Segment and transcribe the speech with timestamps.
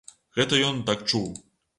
[0.37, 1.29] Гэта ён так чуў!